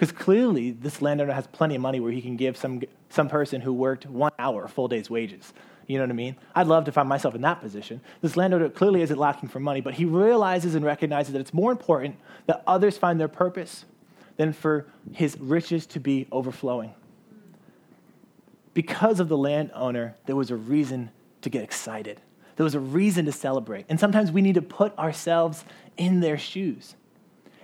[0.00, 3.60] Because clearly, this landowner has plenty of money where he can give some, some person
[3.60, 5.52] who worked one hour full day's wages.
[5.86, 6.36] You know what I mean?
[6.54, 8.00] I'd love to find myself in that position.
[8.22, 11.70] This landowner clearly isn't lacking for money, but he realizes and recognizes that it's more
[11.70, 13.84] important that others find their purpose
[14.38, 16.94] than for his riches to be overflowing.
[18.72, 21.10] Because of the landowner, there was a reason
[21.42, 22.22] to get excited.
[22.56, 23.84] There was a reason to celebrate.
[23.90, 25.62] And sometimes we need to put ourselves
[25.98, 26.94] in their shoes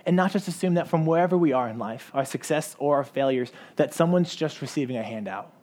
[0.07, 3.03] and not just assume that from wherever we are in life, our success or our
[3.03, 5.53] failures, that someone's just receiving a handout.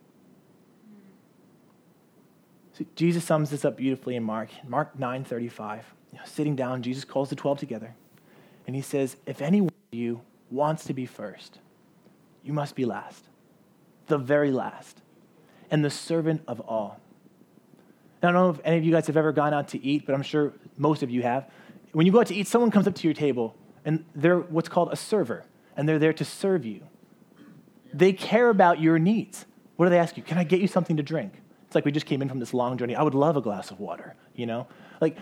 [2.95, 5.95] Jesus sums this up beautifully in Mark, Mark 9:35.
[6.11, 7.95] You know, sitting down, Jesus calls the 12 together.
[8.67, 11.59] And he says, "If anyone of you wants to be first,
[12.43, 13.29] you must be last,
[14.07, 15.01] the very last,
[15.71, 16.99] and the servant of all."
[18.21, 20.05] Now, I don't know if any of you guys have ever gone out to eat,
[20.05, 21.49] but I'm sure most of you have.
[21.93, 24.67] When you go out to eat, someone comes up to your table, and they're what's
[24.67, 25.45] called a server,
[25.77, 26.81] and they're there to serve you.
[27.93, 29.45] They care about your needs.
[29.77, 30.23] What do they ask you?
[30.23, 31.33] Can I get you something to drink?
[31.65, 32.95] It's like we just came in from this long journey.
[32.95, 34.67] I would love a glass of water, you know?
[34.99, 35.17] Like,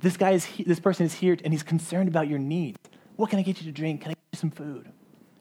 [0.00, 2.78] this guy is, this person is here and he's concerned about your needs.
[3.16, 4.02] What can I get you to drink?
[4.02, 4.90] Can I get you some food?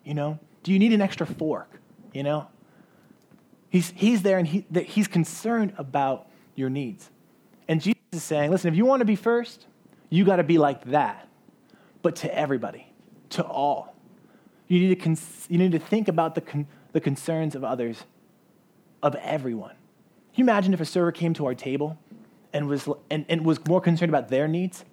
[0.04, 0.40] You know?
[0.64, 1.80] Do you need an extra fork?
[2.14, 2.48] You know?
[3.70, 7.10] He's, he's there and he, he's concerned about your needs.
[7.68, 9.66] And Jesus is saying, listen, if you want to be first,
[10.10, 11.28] you got to be like that,
[12.02, 12.88] but to everybody,
[13.32, 13.96] to all.
[14.68, 18.04] You need to, cons- you need to think about the, con- the concerns of others,
[19.04, 19.76] of everyone.
[20.34, 21.98] Can you imagine if a server came to our table
[22.54, 24.86] and was, and, and was more concerned about their needs?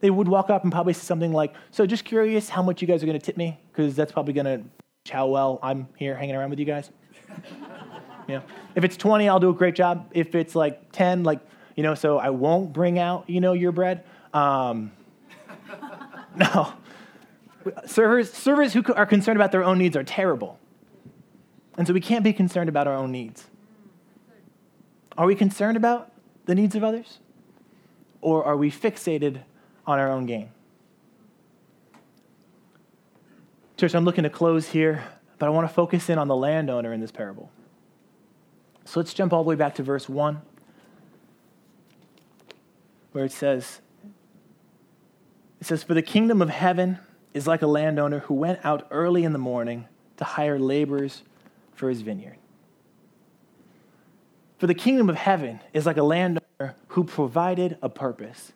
[0.00, 2.88] They would walk up and probably say something like, So, just curious how much you
[2.88, 6.16] guys are going to tip me, because that's probably going to how well I'm here
[6.16, 6.90] hanging around with you guys.
[8.28, 8.42] you know,
[8.74, 10.10] if it's 20, I'll do a great job.
[10.12, 11.40] If it's like 10, like,
[11.76, 14.04] you know, so I won't bring out, you know, your bread.
[14.34, 14.92] Um,
[16.38, 16.72] no.
[17.86, 20.58] Servers, servers who are concerned about their own needs are terrible.
[21.76, 23.46] And so we can't be concerned about our own needs.
[25.18, 26.12] Are we concerned about
[26.44, 27.18] the needs of others?
[28.20, 29.40] Or are we fixated
[29.86, 30.50] on our own gain?
[33.76, 35.04] Church, I'm looking to close here,
[35.38, 37.50] but I want to focus in on the landowner in this parable.
[38.84, 40.40] So let's jump all the way back to verse 1,
[43.12, 43.80] where it says,
[45.66, 47.00] It says, For the kingdom of heaven
[47.34, 51.24] is like a landowner who went out early in the morning to hire laborers
[51.74, 52.36] for his vineyard.
[54.58, 58.52] For the kingdom of heaven is like a landowner who provided a purpose.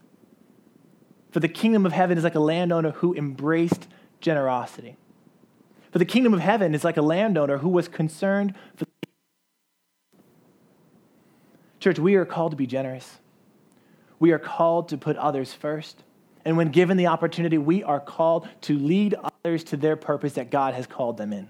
[1.32, 3.88] For the kingdom of heaven is like a landowner who embraced
[4.20, 4.96] generosity.
[5.90, 8.84] For the kingdom of heaven is like a landowner who was concerned for.
[8.84, 10.20] The
[11.80, 13.18] Church, we are called to be generous.
[14.20, 16.04] We are called to put others first.
[16.44, 20.50] And when given the opportunity, we are called to lead others to their purpose that
[20.50, 21.48] God has called them in.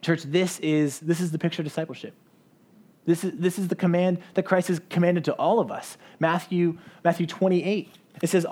[0.00, 2.14] Church, this is, this is the picture of discipleship.
[3.04, 5.96] This is, this is the command that Christ has commanded to all of us.
[6.18, 8.46] Matthew, Matthew 28, it says,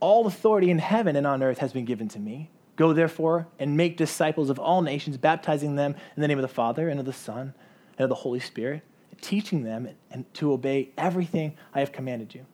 [0.00, 2.50] All authority in heaven and on earth has been given to me.
[2.76, 6.48] Go therefore and make disciples of all nations, baptizing them in the name of the
[6.48, 7.54] Father and of the Son
[7.96, 8.82] and of the Holy Spirit,
[9.20, 12.46] teaching them and to obey everything I have commanded you.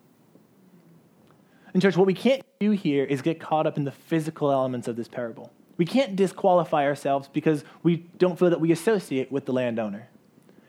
[1.75, 4.87] And, church, what we can't do here is get caught up in the physical elements
[4.87, 5.53] of this parable.
[5.77, 10.09] We can't disqualify ourselves because we don't feel that we associate with the landowner.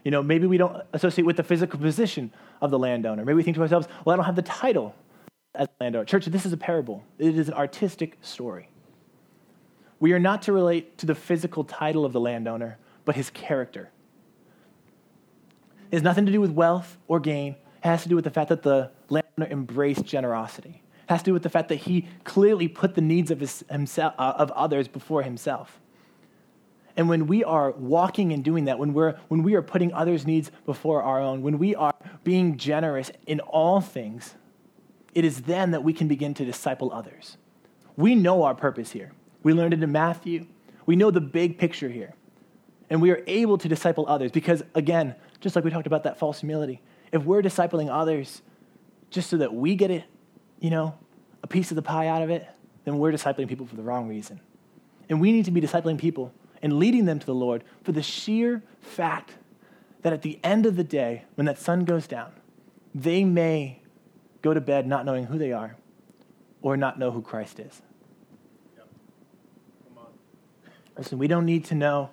[0.04, 3.24] You know, maybe we don't associate with the physical position of the landowner.
[3.24, 4.96] Maybe we think to ourselves, well, I don't have the title
[5.54, 6.06] as a landowner.
[6.06, 8.70] Church, this is a parable, it is an artistic story.
[10.00, 13.92] We are not to relate to the physical title of the landowner, but his character.
[15.92, 17.54] It has nothing to do with wealth or gain.
[17.54, 21.34] It has to do with the fact that the landowner embraced generosity has to do
[21.34, 24.88] with the fact that he clearly put the needs of, his, himself, uh, of others
[24.88, 25.80] before himself.
[26.98, 30.26] And when we are walking and doing that, when, we're, when we are putting others'
[30.26, 34.36] needs before our own, when we are being generous in all things,
[35.14, 37.38] it is then that we can begin to disciple others.
[37.98, 39.12] We know our purpose here.
[39.44, 40.48] We learned it in Matthew.
[40.86, 42.14] We know the big picture here.
[42.90, 46.18] And we are able to disciple others because, again, just like we talked about that
[46.18, 48.42] false humility, if we're discipling others
[49.10, 50.04] just so that we get it
[50.66, 50.98] you know,
[51.44, 52.44] a piece of the pie out of it,
[52.86, 54.40] then we're discipling people for the wrong reason.
[55.08, 58.02] And we need to be discipling people and leading them to the Lord for the
[58.02, 59.34] sheer fact
[60.02, 62.32] that at the end of the day, when that sun goes down,
[62.96, 63.84] they may
[64.42, 65.76] go to bed not knowing who they are
[66.64, 67.84] or not know who Christ is.
[68.76, 68.88] Yep.
[70.98, 72.10] Listen, we don't need to know,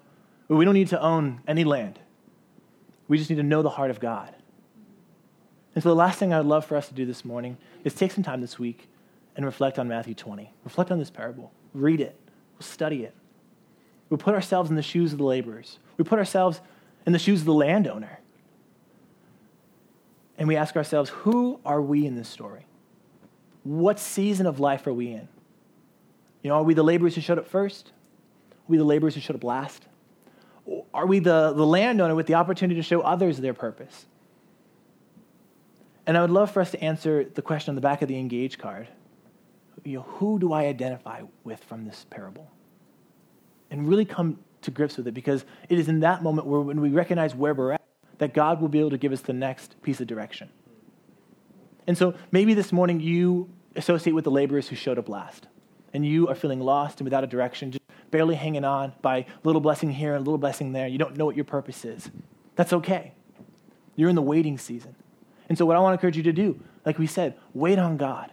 [0.48, 2.00] we don't need to own any land.
[3.08, 4.34] We just need to know the heart of God.
[5.74, 7.94] And so, the last thing I would love for us to do this morning is
[7.94, 8.88] take some time this week
[9.36, 10.52] and reflect on Matthew 20.
[10.64, 11.52] Reflect on this parable.
[11.72, 12.18] Read it.
[12.54, 13.14] We'll study it.
[14.10, 15.78] We put ourselves in the shoes of the laborers.
[15.96, 16.60] We put ourselves
[17.06, 18.20] in the shoes of the landowner.
[20.36, 22.66] And we ask ourselves, who are we in this story?
[23.64, 25.28] What season of life are we in?
[26.42, 27.92] You know, are we the laborers who showed up first?
[28.50, 29.86] Are we the laborers who showed up last?
[30.94, 34.06] are we the, the landowner with the opportunity to show others their purpose?
[36.06, 38.18] And I would love for us to answer the question on the back of the
[38.18, 38.88] engage card.
[39.84, 42.50] You know, who do I identify with from this parable?
[43.70, 46.80] And really come to grips with it because it is in that moment where when
[46.80, 47.82] we recognize where we're at,
[48.18, 50.48] that God will be able to give us the next piece of direction.
[51.86, 55.48] And so maybe this morning you associate with the laborers who showed up last,
[55.92, 59.26] and you are feeling lost and without a direction, just barely hanging on by a
[59.42, 60.86] little blessing here and a little blessing there.
[60.86, 62.10] You don't know what your purpose is.
[62.54, 63.14] That's okay.
[63.96, 64.94] You're in the waiting season.
[65.52, 67.98] And so, what I want to encourage you to do, like we said, wait on
[67.98, 68.30] God,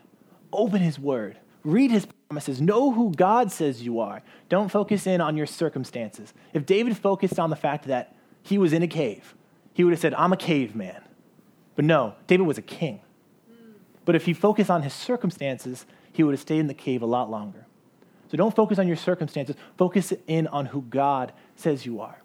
[0.54, 4.22] open His Word, read His promises, know who God says you are.
[4.48, 6.34] Don't focus in on your circumstances.
[6.54, 9.36] If David focused on the fact that he was in a cave,
[9.74, 11.02] he would have said, I'm a caveman.
[11.76, 13.02] But no, David was a king.
[14.06, 17.06] But if he focused on his circumstances, he would have stayed in the cave a
[17.06, 17.66] lot longer.
[18.32, 22.22] So don't focus on your circumstances, focus in on who God says you are.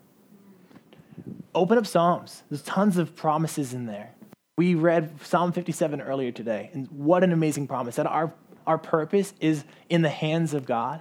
[1.52, 2.44] Open up Psalms.
[2.48, 4.14] There's tons of promises in there.
[4.56, 8.32] We read Psalm 57 earlier today, and what an amazing promise that our,
[8.66, 11.00] our purpose is in the hands of God.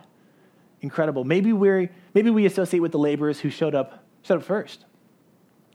[0.82, 1.24] Incredible.
[1.24, 4.86] Maybe, we're, maybe we associate with the laborers who showed up, showed up first,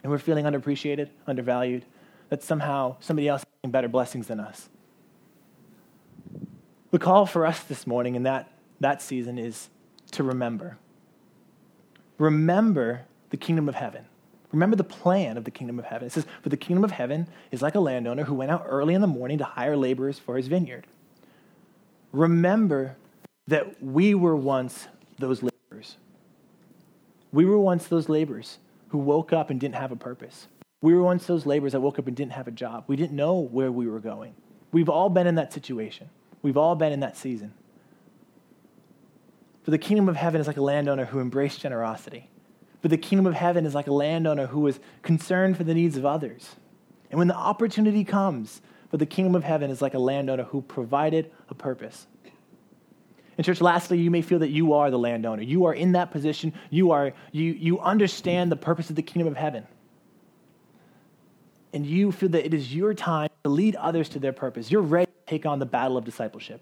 [0.03, 1.85] and we're feeling underappreciated, undervalued,
[2.31, 4.69] that somehow somebody else is getting better blessings than us.
[6.91, 8.51] The call for us this morning in that,
[8.81, 9.69] that season is
[10.13, 10.79] to remember.
[12.19, 14.07] Remember the kingdom of heaven.
[14.53, 16.07] Remember the plan of the kingdom of heaven.
[16.07, 18.95] It says, For the kingdom of heaven is like a landowner who went out early
[18.95, 20.87] in the morning to hire laborers for his vineyard.
[22.13, 22.97] Remember
[23.47, 24.89] that we were once
[25.19, 25.97] those laborers.
[27.33, 30.49] We were once those laborers who woke up and didn't have a purpose.
[30.81, 32.85] We were once those laborers that woke up and didn't have a job.
[32.87, 34.35] We didn't know where we were going.
[34.73, 36.09] We've all been in that situation.
[36.41, 37.53] We've all been in that season.
[39.63, 42.31] For the kingdom of heaven is like a landowner who embraced generosity.
[42.83, 45.97] For the kingdom of heaven is like a landowner who is concerned for the needs
[45.97, 46.57] of others.
[47.11, 48.61] And when the opportunity comes,
[48.91, 52.07] for the kingdom of heaven is like a landowner who provided a purpose.
[53.37, 55.43] And church, lastly, you may feel that you are the landowner.
[55.43, 56.53] You are in that position.
[56.71, 59.67] You are you you understand the purpose of the kingdom of heaven.
[61.73, 64.71] And you feel that it is your time to lead others to their purpose.
[64.71, 66.61] You're ready to take on the battle of discipleship.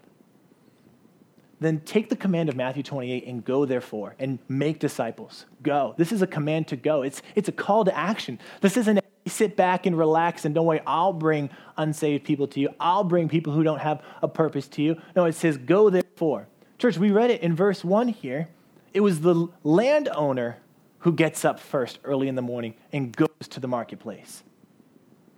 [1.59, 5.45] Then take the command of Matthew 28 and go, therefore, and make disciples.
[5.63, 5.95] Go.
[5.97, 7.01] This is a command to go.
[7.01, 8.39] It's, it's a call to action.
[8.61, 12.69] This isn't sit back and relax and don't worry, I'll bring unsaved people to you.
[12.79, 15.01] I'll bring people who don't have a purpose to you.
[15.17, 16.47] No, it says, go, therefore.
[16.77, 18.47] Church, we read it in verse 1 here.
[18.93, 20.59] It was the landowner
[20.99, 24.43] who gets up first early in the morning and goes to the marketplace.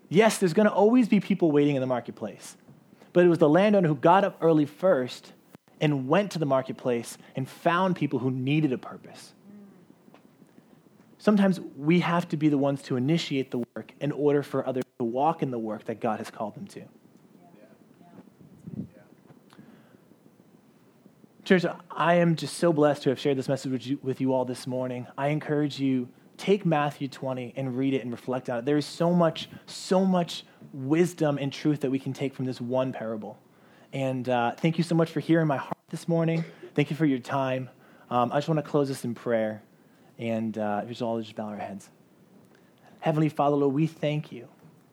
[0.08, 2.58] Yes, there's going to always be people waiting in the marketplace
[3.14, 5.34] but it was the landowner who got up early first
[5.82, 9.34] and went to the marketplace and found people who needed a purpose.
[11.18, 14.86] Sometimes we have to be the ones to initiate the work in order for others
[15.00, 16.82] to walk in the work that God has called them to.
[21.44, 24.34] Church, I am just so blessed to have shared this message with you, with you
[24.34, 25.08] all this morning.
[25.18, 26.08] I encourage you
[26.38, 28.66] take Matthew 20 and read it and reflect on it.
[28.66, 32.62] There is so much, so much wisdom and truth that we can take from this
[32.62, 33.38] one parable.
[33.92, 36.46] And uh, thank you so much for hearing my heart this morning.
[36.76, 37.70] Thank you for your time.
[38.12, 39.64] Um, I just want to close this in prayer.
[40.20, 41.90] And uh, if all just bow our heads.
[43.00, 44.48] Heavenly Father, Lord, we thank you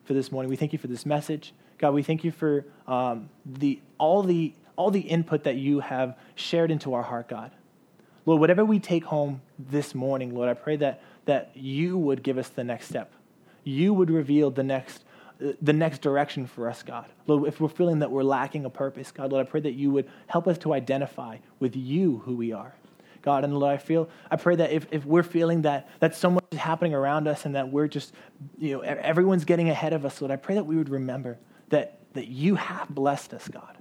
[0.05, 0.49] for this morning.
[0.49, 1.53] We thank you for this message.
[1.78, 6.16] God, we thank you for um, the, all, the, all the input that you have
[6.34, 7.51] shared into our heart, God.
[8.24, 12.38] Lord, whatever we take home this morning, Lord, I pray that, that you would give
[12.38, 13.12] us the next step.
[13.62, 15.05] You would reveal the next
[15.39, 17.07] the next direction for us, God.
[17.26, 19.91] Lord, if we're feeling that we're lacking a purpose, God, Lord, I pray that you
[19.91, 22.74] would help us to identify with you who we are.
[23.22, 26.30] God, and Lord, I feel, I pray that if, if we're feeling that, that so
[26.30, 28.14] much is happening around us and that we're just,
[28.57, 31.37] you know, everyone's getting ahead of us, Lord, I pray that we would remember
[31.70, 33.76] that, that you have blessed us, God.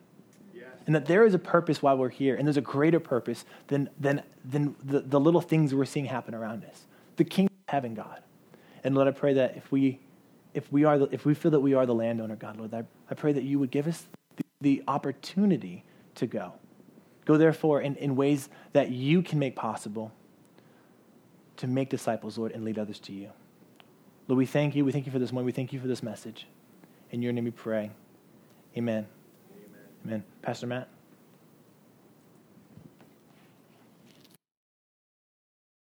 [0.54, 0.66] Yes.
[0.88, 3.90] And that there is a purpose why we're here, and there's a greater purpose than,
[4.00, 6.86] than, than the, the little things we're seeing happen around us.
[7.18, 8.24] The kingdom of heaven, God.
[8.84, 10.00] And Lord, I pray that if we
[10.56, 12.86] if we, are the, if we feel that we are the landowner, God, Lord, I,
[13.12, 15.84] I pray that you would give us the, the opportunity
[16.16, 16.54] to go.
[17.26, 20.14] Go, therefore, in, in ways that you can make possible
[21.58, 23.32] to make disciples, Lord, and lead others to you.
[24.28, 24.86] Lord, we thank you.
[24.86, 25.46] We thank you for this morning.
[25.46, 26.48] We thank you for this message.
[27.12, 27.92] In your name we pray.
[28.78, 29.06] Amen.
[29.52, 29.82] Amen.
[30.06, 30.24] Amen.
[30.42, 30.95] Pastor Matt.